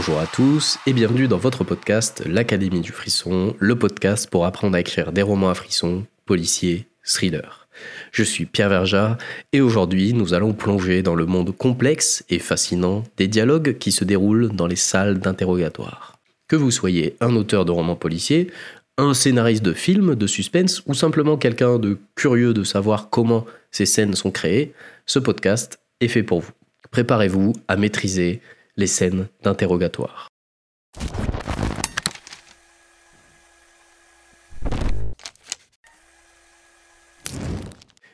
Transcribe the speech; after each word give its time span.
Bonjour 0.00 0.18
à 0.18 0.26
tous 0.26 0.78
et 0.86 0.94
bienvenue 0.94 1.28
dans 1.28 1.36
votre 1.36 1.62
podcast 1.62 2.22
L'Académie 2.24 2.80
du 2.80 2.90
Frisson, 2.90 3.54
le 3.58 3.76
podcast 3.76 4.30
pour 4.30 4.46
apprendre 4.46 4.74
à 4.74 4.80
écrire 4.80 5.12
des 5.12 5.20
romans 5.20 5.50
à 5.50 5.54
frisson, 5.54 6.06
policiers, 6.24 6.86
thrillers. 7.04 7.68
Je 8.10 8.22
suis 8.22 8.46
Pierre 8.46 8.70
Verja 8.70 9.18
et 9.52 9.60
aujourd'hui 9.60 10.14
nous 10.14 10.32
allons 10.32 10.54
plonger 10.54 11.02
dans 11.02 11.14
le 11.14 11.26
monde 11.26 11.54
complexe 11.54 12.24
et 12.30 12.38
fascinant 12.38 13.04
des 13.18 13.28
dialogues 13.28 13.76
qui 13.76 13.92
se 13.92 14.04
déroulent 14.04 14.48
dans 14.48 14.66
les 14.66 14.74
salles 14.74 15.18
d'interrogatoire. 15.18 16.18
Que 16.48 16.56
vous 16.56 16.70
soyez 16.70 17.16
un 17.20 17.36
auteur 17.36 17.66
de 17.66 17.72
romans 17.72 17.94
policiers, 17.94 18.50
un 18.96 19.12
scénariste 19.12 19.62
de 19.62 19.74
film, 19.74 20.14
de 20.14 20.26
suspense 20.26 20.82
ou 20.86 20.94
simplement 20.94 21.36
quelqu'un 21.36 21.78
de 21.78 21.98
curieux 22.14 22.54
de 22.54 22.64
savoir 22.64 23.10
comment 23.10 23.44
ces 23.70 23.84
scènes 23.84 24.14
sont 24.14 24.30
créées, 24.30 24.72
ce 25.04 25.18
podcast 25.18 25.78
est 26.00 26.08
fait 26.08 26.22
pour 26.22 26.40
vous. 26.40 26.52
Préparez-vous 26.90 27.52
à 27.68 27.76
maîtriser 27.76 28.40
les 28.80 28.86
scènes 28.86 29.28
d'interrogatoire. 29.42 30.28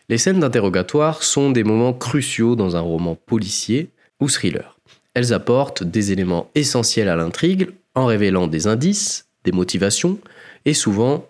Les 0.09 0.19
scènes 0.19 0.41
d'interrogatoire 0.41 1.23
sont 1.23 1.53
des 1.53 1.63
moments 1.63 1.93
cruciaux 1.93 2.57
dans 2.57 2.75
un 2.75 2.81
roman 2.81 3.15
policier 3.15 3.91
ou 4.21 4.29
thriller. 4.29 4.77
Elles 5.15 5.33
apportent 5.33 5.85
des 5.85 6.11
éléments 6.11 6.51
essentiels 6.57 7.09
à 7.09 7.15
l'intrigue 7.15 7.71
en 7.95 8.07
révélant 8.07 8.49
des 8.49 8.67
indices, 8.67 9.29
des 9.45 9.53
motivations 9.53 10.19
et 10.65 10.75
souvent 10.75 11.29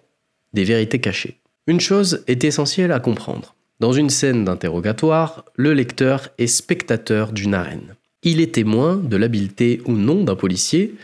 des 0.54 0.64
vérités 0.64 0.98
cachées. 0.98 1.36
Une 1.66 1.80
chose 1.80 2.24
est 2.26 2.42
essentielle 2.42 2.90
à 2.90 3.00
comprendre. 3.00 3.54
Dans 3.80 3.92
une 3.92 4.08
scène 4.08 4.46
d'interrogatoire, 4.46 5.44
le 5.56 5.74
lecteur 5.74 6.30
est 6.38 6.46
spectateur 6.46 7.32
d'une 7.32 7.52
arène. 7.52 7.96
Il 8.22 8.40
est 8.40 8.54
témoin 8.54 8.96
de 8.96 9.16
l'habileté 9.16 9.80
ou 9.84 9.92
non 9.92 10.24
d'un 10.24 10.36
policier 10.36 10.94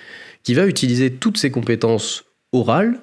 qui 0.42 0.55
va 0.55 0.66
utiliser 0.66 1.12
toutes 1.12 1.38
ses 1.38 1.50
compétences 1.50 2.24
orales, 2.52 3.00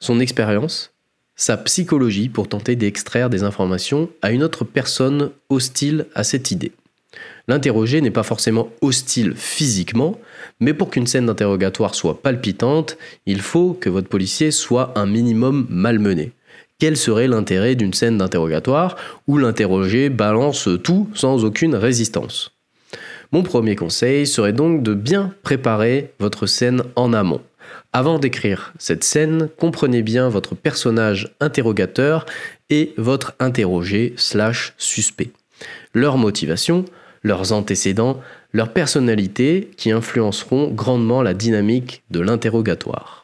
son 0.00 0.20
expérience, 0.20 0.92
sa 1.36 1.56
psychologie 1.56 2.28
pour 2.28 2.48
tenter 2.48 2.76
d'extraire 2.76 3.30
des 3.30 3.42
informations 3.42 4.08
à 4.22 4.30
une 4.30 4.42
autre 4.42 4.64
personne 4.64 5.30
hostile 5.48 6.06
à 6.14 6.24
cette 6.24 6.50
idée. 6.50 6.72
L'interrogé 7.46 8.00
n'est 8.00 8.10
pas 8.10 8.22
forcément 8.22 8.70
hostile 8.80 9.34
physiquement, 9.36 10.18
mais 10.60 10.74
pour 10.74 10.90
qu'une 10.90 11.06
scène 11.06 11.26
d'interrogatoire 11.26 11.94
soit 11.94 12.22
palpitante, 12.22 12.96
il 13.26 13.40
faut 13.40 13.74
que 13.74 13.90
votre 13.90 14.08
policier 14.08 14.50
soit 14.50 14.92
un 14.98 15.06
minimum 15.06 15.66
malmené. 15.68 16.32
Quel 16.78 16.96
serait 16.96 17.28
l'intérêt 17.28 17.76
d'une 17.76 17.94
scène 17.94 18.18
d'interrogatoire 18.18 18.96
où 19.28 19.38
l'interrogé 19.38 20.08
balance 20.08 20.68
tout 20.82 21.08
sans 21.14 21.44
aucune 21.44 21.76
résistance? 21.76 22.53
Mon 23.34 23.42
premier 23.42 23.74
conseil 23.74 24.28
serait 24.28 24.52
donc 24.52 24.84
de 24.84 24.94
bien 24.94 25.34
préparer 25.42 26.12
votre 26.20 26.46
scène 26.46 26.84
en 26.94 27.12
amont. 27.12 27.40
Avant 27.92 28.20
d'écrire 28.20 28.72
cette 28.78 29.02
scène, 29.02 29.48
comprenez 29.58 30.02
bien 30.02 30.28
votre 30.28 30.54
personnage 30.54 31.34
interrogateur 31.40 32.26
et 32.70 32.94
votre 32.96 33.34
interrogé 33.40 34.14
slash 34.16 34.74
suspect. 34.78 35.32
Leur 35.94 36.16
motivation, 36.16 36.84
leurs 37.24 37.50
antécédents, 37.50 38.20
leurs 38.52 38.72
personnalités 38.72 39.68
qui 39.76 39.90
influenceront 39.90 40.68
grandement 40.68 41.20
la 41.20 41.34
dynamique 41.34 42.04
de 42.12 42.20
l'interrogatoire. 42.20 43.23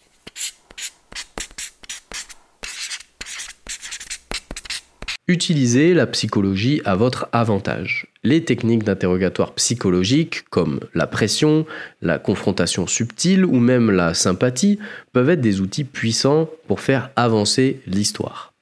Utilisez 5.31 5.95
la 5.95 6.09
psychologie 6.09 6.83
à 6.85 6.97
votre 6.97 7.29
avantage. 7.31 8.09
Les 8.25 8.43
techniques 8.43 8.83
d'interrogatoire 8.83 9.55
psychologique, 9.55 10.43
comme 10.51 10.81
la 10.93 11.07
pression, 11.07 11.67
la 12.03 12.19
confrontation 12.19 12.89
subtile 12.89 13.45
ou 13.45 13.61
même 13.61 13.93
la 13.93 14.13
sympathie, 14.13 14.81
peuvent 15.13 15.31
être 15.31 15.41
des 15.41 15.61
outils 15.61 15.85
puissants 15.85 16.51
pour 16.67 16.81
faire 16.81 17.11
avancer 17.15 17.81
l'histoire. 17.87 18.55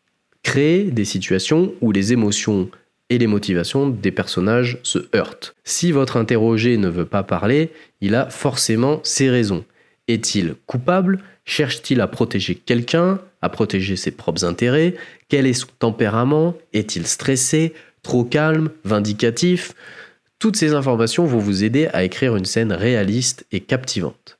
Créez 0.42 0.90
des 0.90 1.06
situations 1.06 1.72
où 1.80 1.90
les 1.90 2.12
émotions 2.12 2.68
et 3.08 3.16
les 3.16 3.26
motivations 3.26 3.88
des 3.88 4.12
personnages 4.12 4.76
se 4.82 4.98
heurtent. 5.16 5.54
Si 5.64 5.90
votre 5.90 6.18
interrogé 6.18 6.76
ne 6.76 6.90
veut 6.90 7.06
pas 7.06 7.22
parler, 7.22 7.70
il 8.02 8.14
a 8.14 8.28
forcément 8.28 9.00
ses 9.04 9.30
raisons. 9.30 9.64
Est-il 10.06 10.54
coupable? 10.66 11.20
Cherche-t-il 11.46 12.02
à 12.02 12.08
protéger 12.08 12.56
quelqu'un? 12.56 13.20
À 13.40 13.48
protéger 13.48 13.96
ses 13.96 14.10
propres 14.10 14.44
intérêts. 14.44 14.94
Quel 15.28 15.46
est 15.46 15.52
son 15.52 15.68
tempérament? 15.78 16.54
Est-il 16.72 17.06
stressé? 17.06 17.72
Trop 18.02 18.24
calme? 18.24 18.70
Vindicatif? 18.84 19.74
Toutes 20.38 20.56
ces 20.56 20.74
informations 20.74 21.24
vont 21.24 21.38
vous 21.38 21.64
aider 21.64 21.88
à 21.92 22.04
écrire 22.04 22.36
une 22.36 22.44
scène 22.44 22.72
réaliste 22.72 23.44
et 23.50 23.60
captivante. 23.60 24.38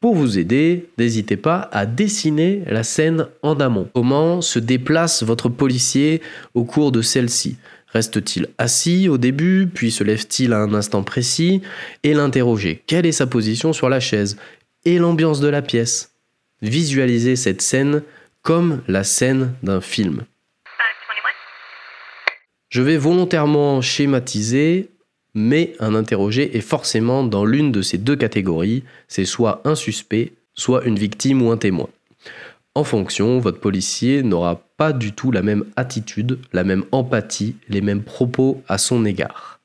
Pour 0.00 0.16
vous 0.16 0.36
aider, 0.36 0.88
n'hésitez 0.98 1.36
pas 1.36 1.68
à 1.70 1.86
dessiner 1.86 2.62
la 2.66 2.82
scène 2.82 3.28
en 3.42 3.60
amont. 3.60 3.88
Comment 3.94 4.40
se 4.40 4.58
déplace 4.58 5.22
votre 5.22 5.48
policier 5.48 6.20
au 6.54 6.64
cours 6.64 6.90
de 6.90 7.02
celle-ci? 7.02 7.56
Reste-t-il 7.86 8.48
assis 8.58 9.08
au 9.08 9.18
début, 9.18 9.68
puis 9.72 9.92
se 9.92 10.02
lève-t-il 10.02 10.52
à 10.54 10.58
un 10.58 10.74
instant 10.74 11.04
précis? 11.04 11.62
Et 12.02 12.14
l'interroger. 12.14 12.82
Quelle 12.86 13.06
est 13.06 13.12
sa 13.12 13.26
position 13.28 13.72
sur 13.72 13.88
la 13.88 14.00
chaise? 14.00 14.38
Et 14.84 14.98
l'ambiance 14.98 15.40
de 15.40 15.48
la 15.48 15.62
pièce? 15.62 16.11
Visualisez 16.62 17.34
cette 17.34 17.60
scène 17.60 18.02
comme 18.42 18.82
la 18.86 19.02
scène 19.02 19.52
d'un 19.64 19.80
film. 19.80 20.22
Je 22.68 22.82
vais 22.82 22.96
volontairement 22.96 23.82
schématiser, 23.82 24.88
mais 25.34 25.74
un 25.80 25.94
interrogé 25.94 26.56
est 26.56 26.62
forcément 26.62 27.24
dans 27.24 27.44
l'une 27.44 27.72
de 27.72 27.82
ces 27.82 27.98
deux 27.98 28.16
catégories, 28.16 28.84
c'est 29.08 29.24
soit 29.24 29.60
un 29.64 29.74
suspect, 29.74 30.32
soit 30.54 30.84
une 30.84 30.98
victime 30.98 31.42
ou 31.42 31.50
un 31.50 31.56
témoin. 31.56 31.88
En 32.74 32.84
fonction, 32.84 33.38
votre 33.40 33.60
policier 33.60 34.22
n'aura 34.22 34.62
pas 34.76 34.92
du 34.92 35.12
tout 35.12 35.30
la 35.32 35.42
même 35.42 35.64
attitude, 35.76 36.38
la 36.52 36.64
même 36.64 36.84
empathie, 36.92 37.56
les 37.68 37.80
mêmes 37.80 38.02
propos 38.02 38.62
à 38.68 38.78
son 38.78 39.04
égard. 39.04 39.60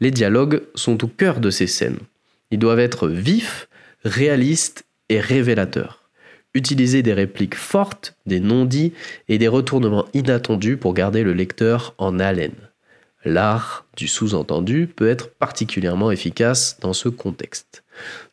Les 0.00 0.10
dialogues 0.10 0.62
sont 0.74 1.04
au 1.04 1.06
cœur 1.06 1.38
de 1.38 1.50
ces 1.50 1.66
scènes. 1.66 1.98
Ils 2.50 2.58
doivent 2.58 2.80
être 2.80 3.08
vifs, 3.08 3.68
réalistes 4.04 4.84
et 5.10 5.20
révélateurs. 5.20 5.99
Utilisez 6.54 7.02
des 7.02 7.12
répliques 7.12 7.54
fortes, 7.54 8.16
des 8.26 8.40
non-dits 8.40 8.92
et 9.28 9.38
des 9.38 9.48
retournements 9.48 10.06
inattendus 10.14 10.76
pour 10.76 10.94
garder 10.94 11.22
le 11.22 11.32
lecteur 11.32 11.94
en 11.98 12.18
haleine. 12.18 12.68
L'art 13.24 13.84
du 13.96 14.08
sous-entendu 14.08 14.86
peut 14.86 15.08
être 15.08 15.30
particulièrement 15.30 16.10
efficace 16.10 16.78
dans 16.80 16.92
ce 16.92 17.08
contexte. 17.08 17.84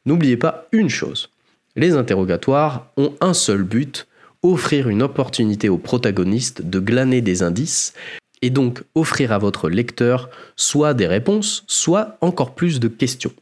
N'oubliez 0.05 0.37
pas 0.37 0.67
une 0.71 0.89
chose, 0.89 1.29
les 1.77 1.95
interrogatoires 1.95 2.87
ont 2.97 3.13
un 3.21 3.35
seul 3.35 3.61
but, 3.61 4.07
offrir 4.41 4.89
une 4.89 5.03
opportunité 5.03 5.69
au 5.69 5.77
protagoniste 5.77 6.63
de 6.63 6.79
glaner 6.79 7.21
des 7.21 7.43
indices 7.43 7.93
et 8.41 8.49
donc 8.49 8.83
offrir 8.95 9.31
à 9.31 9.37
votre 9.37 9.69
lecteur 9.69 10.31
soit 10.55 10.95
des 10.95 11.05
réponses, 11.05 11.63
soit 11.67 12.17
encore 12.21 12.55
plus 12.55 12.79
de 12.79 12.87
questions. 12.87 13.33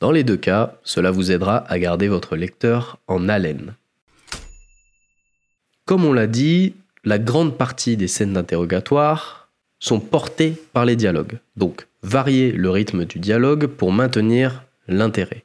Dans 0.00 0.12
les 0.12 0.24
deux 0.24 0.38
cas, 0.38 0.78
cela 0.82 1.10
vous 1.10 1.30
aidera 1.30 1.58
à 1.70 1.78
garder 1.78 2.08
votre 2.08 2.36
lecteur 2.36 2.98
en 3.06 3.28
haleine. 3.28 3.74
Comme 5.84 6.04
on 6.04 6.12
l'a 6.12 6.26
dit, 6.26 6.74
la 7.04 7.18
grande 7.18 7.58
partie 7.58 7.96
des 7.96 8.08
scènes 8.08 8.32
d'interrogatoire 8.32 9.50
sont 9.78 10.00
portées 10.00 10.54
par 10.72 10.84
les 10.84 10.96
dialogues. 10.96 11.38
Donc, 11.56 11.86
variez 12.02 12.52
le 12.52 12.70
rythme 12.70 13.04
du 13.04 13.18
dialogue 13.18 13.66
pour 13.66 13.92
maintenir 13.92 14.64
l'intérêt 14.88 15.44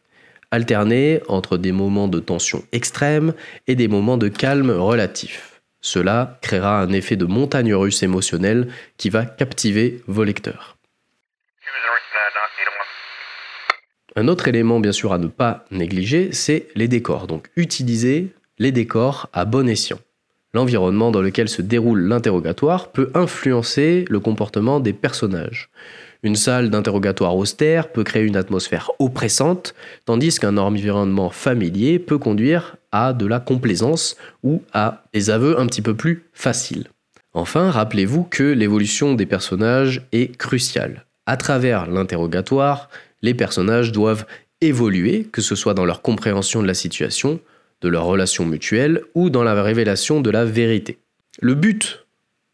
alterner 0.52 1.22
entre 1.28 1.58
des 1.58 1.72
moments 1.72 2.08
de 2.08 2.20
tension 2.20 2.64
extrême 2.72 3.34
et 3.68 3.76
des 3.76 3.88
moments 3.88 4.18
de 4.18 4.28
calme 4.28 4.72
relatif. 4.72 5.62
Cela 5.82 6.38
créera 6.42 6.82
un 6.82 6.92
effet 6.92 7.16
de 7.16 7.26
montagne 7.26 7.74
russe 7.74 8.04
émotionnelle 8.04 8.68
qui 8.98 9.10
va 9.10 9.26
captiver 9.26 10.02
vos 10.08 10.24
lecteurs. 10.24 10.78
Un 14.16 14.28
autre 14.28 14.48
élément 14.48 14.80
bien 14.80 14.92
sûr 14.92 15.14
à 15.14 15.18
ne 15.18 15.28
pas 15.28 15.66
négliger, 15.72 16.34
c'est 16.34 16.68
les 16.76 16.88
décors. 16.88 17.28
Donc 17.28 17.50
utilisez 17.56 18.34
les 18.58 18.72
décors 18.72 19.30
à 19.32 19.46
bon 19.46 19.70
escient. 19.70 20.00
L'environnement 20.54 21.12
dans 21.12 21.22
lequel 21.22 21.48
se 21.48 21.62
déroule 21.62 22.02
l'interrogatoire 22.02 22.88
peut 22.88 23.12
influencer 23.14 24.06
le 24.10 24.20
comportement 24.20 24.80
des 24.80 24.94
personnages. 24.94 25.70
Une 26.24 26.36
salle 26.36 26.70
d'interrogatoire 26.70 27.38
austère 27.38 27.92
peut 27.92 28.04
créer 28.04 28.24
une 28.24 28.36
atmosphère 28.36 28.92
oppressante, 29.00 29.74
tandis 30.06 30.38
qu'un 30.38 30.58
environnement 30.58 31.30
familier 31.30 32.00
peut 32.00 32.18
conduire 32.18 32.76
à 32.92 33.14
de 33.14 33.26
la 33.26 33.40
complaisance 33.40 34.18
ou 34.44 34.64
à 34.74 35.04
des 35.14 35.30
aveux 35.30 35.60
un 35.60 35.68
petit 35.68 35.82
peu 35.82 35.94
plus 35.94 36.26
faciles. 36.34 36.88
Enfin, 37.34 37.70
rappelez-vous 37.70 38.24
que 38.24 38.44
l'évolution 38.44 39.14
des 39.14 39.28
personnages 39.28 40.02
est 40.12 40.36
cruciale. 40.36 41.06
À 41.26 41.38
travers 41.38 41.90
l'interrogatoire, 41.90 42.90
les 43.22 43.36
personnages 43.36 43.92
doivent 43.92 44.26
évoluer, 44.62 45.28
que 45.32 45.42
ce 45.42 45.56
soit 45.56 45.74
dans 45.76 45.86
leur 45.86 46.02
compréhension 46.02 46.62
de 46.62 46.68
la 46.68 46.74
situation, 46.74 47.40
de 47.82 47.90
leur 47.90 48.06
relation 48.06 48.46
mutuelle 48.46 49.02
ou 49.16 49.30
dans 49.30 49.44
la 49.44 49.62
révélation 49.62 50.22
de 50.22 50.30
la 50.30 50.46
vérité. 50.46 51.00
Le 51.42 51.56
but 51.56 52.06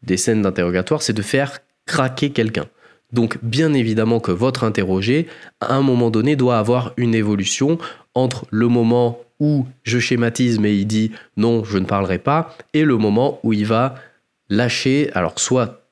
des 0.02 0.16
scènes 0.16 0.42
d'interrogatoire, 0.42 1.02
c'est 1.02 1.12
de 1.12 1.22
faire 1.22 1.58
craquer 1.86 2.30
quelqu'un 2.30 2.66
Donc 3.12 3.38
bien 3.42 3.72
évidemment 3.72 4.20
que 4.20 4.32
votre 4.32 4.64
interrogé, 4.64 5.26
à 5.60 5.74
un 5.74 5.82
moment 5.82 6.10
donné, 6.10 6.36
doit 6.36 6.58
avoir 6.58 6.92
une 6.96 7.14
évolution 7.14 7.78
entre 8.14 8.46
le 8.50 8.68
moment 8.68 9.20
où 9.38 9.66
je 9.82 9.98
schématise 9.98 10.58
mais 10.58 10.76
il 10.76 10.86
dit 10.86 11.12
non, 11.36 11.64
je 11.64 11.78
ne 11.78 11.84
parlerai 11.84 12.18
pas, 12.18 12.56
et 12.72 12.84
le 12.84 12.96
moment 12.96 13.40
où 13.42 13.52
il 13.52 13.66
va 13.66 13.96
lâcher, 14.48 15.10
alors 15.14 15.38
soit 15.38 15.82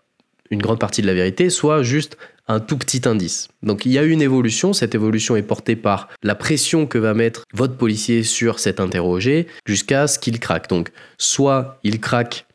une 0.50 0.62
grande 0.62 0.78
partie 0.78 1.02
de 1.02 1.06
la 1.06 1.14
vérité, 1.14 1.50
soit 1.50 1.82
juste 1.82 2.16
un 2.46 2.60
tout 2.60 2.76
petit 2.76 3.02
indice. 3.08 3.48
Donc 3.62 3.86
il 3.86 3.92
y 3.92 3.98
a 3.98 4.02
une 4.02 4.22
évolution, 4.22 4.72
cette 4.72 4.94
évolution 4.94 5.36
est 5.36 5.42
portée 5.42 5.76
par 5.76 6.08
la 6.22 6.34
pression 6.34 6.86
que 6.86 6.98
va 6.98 7.14
mettre 7.14 7.44
votre 7.52 7.76
policier 7.76 8.22
sur 8.22 8.58
cet 8.58 8.80
interrogé 8.80 9.46
jusqu'à 9.66 10.06
ce 10.06 10.18
qu'il 10.18 10.38
craque. 10.40 10.68
Donc 10.68 10.90
soit 11.18 11.78
il 11.84 12.00
craque 12.00 12.46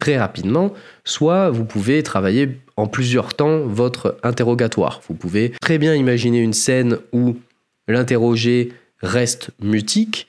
très 0.00 0.18
rapidement, 0.18 0.72
soit 1.04 1.50
vous 1.50 1.64
pouvez 1.64 2.02
travailler 2.02 2.60
en 2.76 2.86
plusieurs 2.86 3.34
temps 3.34 3.60
votre 3.60 4.18
interrogatoire. 4.22 5.00
Vous 5.08 5.14
pouvez 5.14 5.52
très 5.60 5.78
bien 5.78 5.94
imaginer 5.94 6.40
une 6.40 6.52
scène 6.52 6.98
où 7.12 7.36
l'interrogé 7.88 8.72
reste 9.00 9.50
mutique 9.60 10.26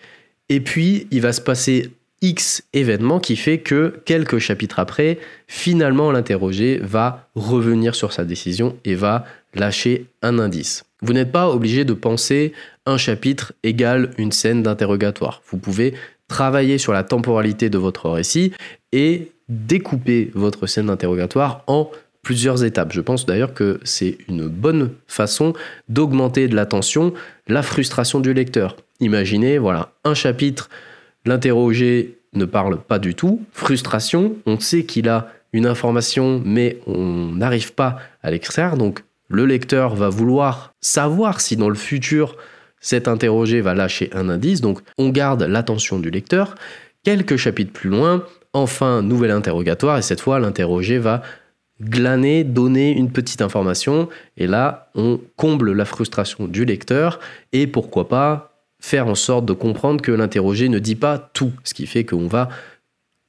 et 0.50 0.60
puis 0.60 1.08
il 1.12 1.22
va 1.22 1.34
se 1.34 1.42
passer 1.42 1.92
X 2.22 2.64
événement 2.74 3.20
qui 3.20 3.36
fait 3.36 3.60
que 3.60 4.02
quelques 4.06 4.40
chapitres 4.40 4.80
après, 4.80 5.20
finalement 5.48 6.12
l'interrogé 6.12 6.80
va 6.82 7.30
revenir 7.36 7.96
sur 7.96 8.12
sa 8.12 8.26
décision 8.26 8.76
et 8.86 8.96
va 8.96 9.26
lâcher 9.54 10.06
un 10.22 10.40
indice. 10.40 10.84
Vous 11.02 11.14
n'êtes 11.14 11.32
pas 11.32 11.50
obligé 11.50 11.86
de 11.86 11.94
penser 11.94 12.54
un 12.86 12.98
chapitre 12.98 13.54
égale 13.64 14.12
une 14.18 14.32
scène 14.32 14.64
d'interrogatoire. 14.64 15.42
Vous 15.50 15.58
pouvez 15.58 15.94
travailler 16.28 16.78
sur 16.78 16.94
la 16.94 17.04
temporalité 17.04 17.70
de 17.70 17.78
votre 17.78 18.10
récit 18.10 18.52
et 18.92 19.32
découper 19.48 20.30
votre 20.34 20.68
scène 20.68 20.88
d'interrogatoire 20.88 21.64
en 21.68 21.90
plusieurs 22.22 22.64
étapes. 22.64 22.92
Je 22.92 23.02
pense 23.02 23.26
d'ailleurs 23.26 23.54
que 23.54 23.80
c'est 23.84 24.18
une 24.28 24.48
bonne 24.48 24.92
façon 25.08 25.54
d'augmenter 25.88 26.48
de 26.48 26.56
l'attention, 26.56 27.14
la 27.48 27.64
frustration 27.64 28.20
du 28.20 28.34
lecteur. 28.34 28.76
Imaginez, 29.00 29.58
voilà, 29.58 29.94
un 30.04 30.14
chapitre 30.14 30.70
L'interrogé 31.30 32.18
ne 32.34 32.46
parle 32.46 32.80
pas 32.80 32.98
du 32.98 33.14
tout. 33.14 33.42
Frustration, 33.52 34.38
on 34.48 34.60
sait 34.60 34.84
qu'il 34.84 35.08
a 35.08 35.28
une 35.54 35.68
information, 35.68 36.42
mais 36.44 36.80
on 36.88 37.34
n'arrive 37.34 37.74
pas 37.74 38.00
à 38.24 38.32
l'extraire. 38.32 38.78
Donc 38.78 39.04
le 39.28 39.46
lecteur 39.46 39.94
va 39.94 40.10
vouloir 40.10 40.74
savoir 40.82 41.40
si 41.40 41.56
dans 41.56 41.70
le 41.70 41.76
futur 41.76 42.36
cet 42.82 43.08
interrogé 43.08 43.62
va 43.62 43.76
lâcher 43.76 44.10
un 44.14 44.28
indice. 44.28 44.60
Donc 44.60 44.80
on 44.98 45.10
garde 45.10 45.44
l'attention 45.44 46.00
du 46.00 46.10
lecteur. 46.10 46.56
Quelques 47.04 47.38
chapitres 47.38 47.74
plus 47.74 47.92
loin, 47.92 48.24
enfin, 48.54 49.04
nouvel 49.04 49.30
interrogatoire, 49.30 50.00
et 50.00 50.02
cette 50.02 50.22
fois 50.22 50.40
l'interrogé 50.40 50.98
va 50.98 51.22
glaner, 51.80 52.44
donner 52.44 52.92
une 52.98 53.12
petite 53.12 53.44
information, 53.44 54.10
et 54.36 54.48
là 54.48 54.90
on 54.96 55.20
comble 55.36 55.74
la 55.74 55.86
frustration 55.86 56.48
du 56.48 56.66
lecteur, 56.66 57.20
et 57.54 57.68
pourquoi 57.68 58.10
pas 58.10 58.49
faire 58.80 59.08
en 59.08 59.16
sorte 59.16 59.46
de 59.46 59.54
comprendre 59.54 60.02
que 60.02 60.12
l'interrogé 60.12 60.70
ne 60.70 60.80
dit 60.80 60.96
pas 60.96 61.18
tout, 61.34 61.52
ce 61.64 61.74
qui 61.74 61.86
fait 61.86 62.06
qu'on 62.06 62.28
va 62.28 62.50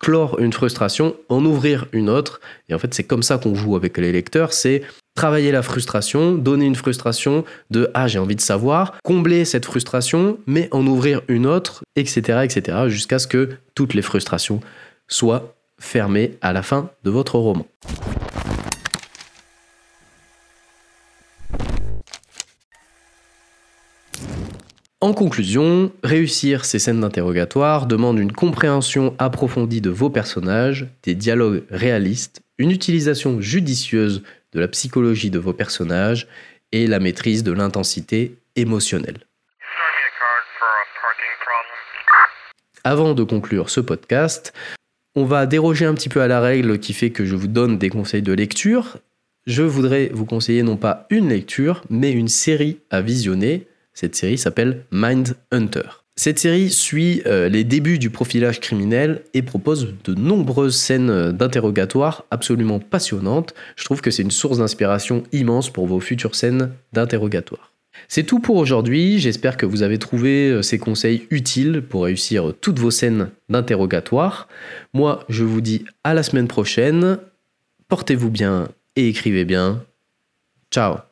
clore 0.01 0.41
une 0.41 0.53
frustration, 0.53 1.15
en 1.29 1.45
ouvrir 1.45 1.87
une 1.93 2.09
autre. 2.09 2.41
Et 2.69 2.75
en 2.75 2.79
fait, 2.79 2.93
c'est 2.95 3.05
comme 3.05 3.23
ça 3.23 3.39
qu'on 3.39 3.55
joue 3.55 3.77
avec 3.77 3.99
les 3.99 4.11
lecteurs, 4.11 4.53
c'est 4.53 4.83
travailler 5.15 5.53
la 5.53 5.63
frustration, 5.63 6.33
donner 6.33 6.65
une 6.65 6.75
frustration 6.75 7.45
de 7.71 7.91
ah 7.95 8.09
j'ai 8.09 8.19
envie 8.19 8.37
de 8.37 8.41
savoir, 8.41 8.95
combler 9.05 9.45
cette 9.45 9.67
frustration, 9.67 10.39
mais 10.47 10.69
en 10.73 10.87
ouvrir 10.87 11.21
une 11.29 11.47
autre, 11.47 11.83
etc., 11.97 12.41
etc., 12.45 12.79
jusqu'à 12.89 13.19
ce 13.19 13.27
que 13.27 13.51
toutes 13.75 13.95
les 13.95 14.03
frustrations 14.03 14.61
soient 15.07 15.55
fermées 15.79 16.39
à 16.41 16.53
la 16.53 16.63
fin 16.63 16.91
de 17.05 17.11
votre 17.11 17.39
roman. 17.39 17.67
En 25.03 25.15
conclusion, 25.15 25.93
réussir 26.05 26.67
ces 26.67 26.79
scènes 26.79 27.01
d'interrogatoire 27.01 27.87
demande 27.87 28.19
une 28.19 28.33
compréhension 28.33 29.15
approfondie 29.19 29.81
de 29.81 29.89
vos 29.89 30.11
personnages, 30.11 30.89
des 31.05 31.15
dialogues 31.15 31.63
réalistes, 31.71 32.43
une 32.59 32.71
utilisation 32.71 33.41
judicieuse 33.41 34.23
de 34.53 34.61
la 34.61 34.69
psychologie 34.69 35.31
de 35.31 35.39
vos 35.39 35.55
personnages 35.55 36.29
et 36.73 36.87
la 36.87 37.01
maîtrise 37.01 37.43
de 37.43 37.53
l'intensité 37.53 38.37
émotionnelle. 38.57 39.21
Avant 42.85 43.15
de 43.15 43.23
conclure 43.23 43.71
ce 43.71 43.81
podcast, 43.81 44.53
on 45.15 45.25
va 45.25 45.47
déroger 45.47 45.87
un 45.87 45.95
petit 45.95 46.11
peu 46.11 46.21
à 46.21 46.29
la 46.29 46.43
règle 46.43 46.79
qui 46.79 46.93
fait 46.93 47.11
que 47.11 47.25
je 47.25 47.37
vous 47.37 47.49
donne 47.49 47.79
des 47.79 47.89
conseils 47.89 48.21
de 48.21 48.35
lecture. 48.35 48.99
Je 49.47 49.63
voudrais 49.63 50.11
vous 50.13 50.27
conseiller 50.27 50.63
non 50.63 50.77
pas 50.77 51.07
une 51.09 51.31
lecture, 51.31 51.85
mais 51.89 52.13
une 52.13 52.29
série 52.29 52.81
à 52.91 53.01
visionner 53.01 53.67
cette 53.93 54.15
série 54.15 54.39
s'appelle 54.39 54.85
Mind 54.91 55.37
Hunter. 55.51 55.83
Cette 56.17 56.39
série 56.39 56.71
suit 56.71 57.23
euh, 57.27 57.49
les 57.49 57.65
débuts 57.65 57.99
du 57.99 58.11
profilage 58.11 58.61
criminel 58.61 59.23
et 59.33 59.43
propose 59.43 59.95
de 60.05 60.15
nombreuses 60.15 60.77
scènes 60.77 61.33
d'interrogatoire 61.33 62.25
absolument 62.31 62.79
passionnantes. 62.79 63.55
Je 63.77 63.85
trouve 63.85 64.03
que 64.03 64.11
c'est 64.11 64.23
une 64.23 64.31
source 64.31 64.59
d'inspiration 64.59 65.23
immense 65.33 65.71
pour 65.71 65.87
vos 65.87 66.01
futures 66.01 66.35
scènes 66.35 66.73
d'interrogatoire. 66.93 67.73
C'est 68.09 68.25
tout 68.25 68.39
pour 68.39 68.57
aujourd'hui, 68.57 69.19
j'espère 69.19 69.57
que 69.57 69.67
vous 69.67 69.83
avez 69.83 69.99
trouvé 69.99 70.51
euh, 70.51 70.63
ces 70.63 70.79
conseils 70.79 71.27
utiles 71.31 71.83
pour 71.83 72.05
réussir 72.05 72.53
toutes 72.61 72.79
vos 72.79 72.91
scènes 72.91 73.31
d'interrogatoire. 73.49 74.49
Moi, 74.93 75.25
je 75.29 75.45
vous 75.45 75.61
dis 75.61 75.85
à 76.05 76.15
la 76.15 76.23
semaine 76.23 76.49
prochaine, 76.49 77.19
portez-vous 77.89 78.31
bien 78.31 78.69
et 78.97 79.09
écrivez 79.09 79.45
bien. 79.45 79.83
Ciao 80.71 81.10